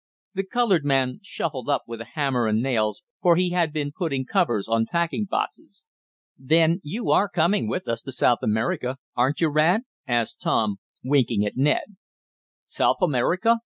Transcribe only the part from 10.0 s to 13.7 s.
asked Tom, winking at Ned. "Souf America?